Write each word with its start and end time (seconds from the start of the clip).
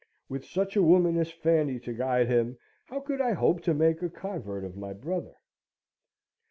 With 0.29 0.45
such 0.45 0.75
a 0.75 0.81
woman 0.81 1.15
as 1.17 1.29
Fanny 1.31 1.79
to 1.81 1.93
guide 1.93 2.25
him, 2.27 2.57
how 2.85 3.01
could 3.01 3.21
I 3.21 3.33
hope 3.33 3.61
to 3.61 3.73
make 3.75 4.01
a 4.01 4.09
convert 4.09 4.63
of 4.63 4.75
my 4.75 4.93
brother? 4.93 5.35